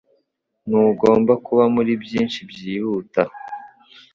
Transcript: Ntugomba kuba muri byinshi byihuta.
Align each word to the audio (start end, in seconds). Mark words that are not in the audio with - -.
Ntugomba 0.67 1.33
kuba 1.45 1.63
muri 1.75 1.91
byinshi 2.03 2.39
byihuta. 2.49 3.21